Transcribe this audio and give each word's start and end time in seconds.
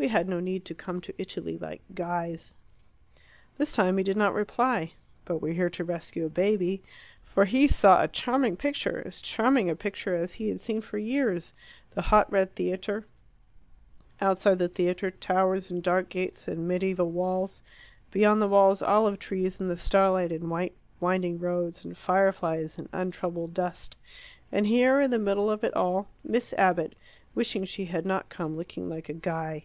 We 0.00 0.06
had 0.06 0.28
no 0.28 0.38
need 0.38 0.64
to 0.66 0.76
come 0.76 1.00
to 1.00 1.14
Italy 1.20 1.58
like 1.58 1.82
guys." 1.92 2.54
This 3.56 3.72
time 3.72 3.98
he 3.98 4.04
did 4.04 4.16
not 4.16 4.32
reply, 4.32 4.92
"But 5.24 5.38
we're 5.42 5.54
here 5.54 5.68
to 5.70 5.82
rescue 5.82 6.24
a 6.26 6.30
baby." 6.30 6.84
For 7.24 7.46
he 7.46 7.66
saw 7.66 8.00
a 8.00 8.06
charming 8.06 8.56
picture, 8.56 9.02
as 9.04 9.20
charming 9.20 9.68
a 9.68 9.74
picture 9.74 10.14
as 10.14 10.34
he 10.34 10.50
had 10.50 10.60
seen 10.60 10.82
for 10.82 10.98
years 10.98 11.52
the 11.96 12.02
hot 12.02 12.30
red 12.30 12.54
theatre; 12.54 13.06
outside 14.20 14.58
the 14.58 14.68
theatre, 14.68 15.10
towers 15.10 15.68
and 15.68 15.82
dark 15.82 16.10
gates 16.10 16.46
and 16.46 16.68
mediaeval 16.68 17.10
walls; 17.10 17.60
beyond 18.12 18.40
the 18.40 18.46
walls 18.46 18.80
olive 18.80 19.18
trees 19.18 19.60
in 19.60 19.66
the 19.66 19.76
starlight 19.76 20.30
and 20.30 20.48
white 20.48 20.76
winding 21.00 21.40
roads 21.40 21.84
and 21.84 21.98
fireflies 21.98 22.78
and 22.78 22.88
untroubled 22.92 23.52
dust; 23.52 23.96
and 24.52 24.68
here 24.68 25.00
in 25.00 25.10
the 25.10 25.18
middle 25.18 25.50
of 25.50 25.64
it 25.64 25.74
all, 25.74 26.06
Miss 26.22 26.52
Abbott, 26.52 26.94
wishing 27.34 27.64
she 27.64 27.86
had 27.86 28.06
not 28.06 28.28
come 28.28 28.56
looking 28.56 28.88
like 28.88 29.08
a 29.08 29.12
guy. 29.12 29.64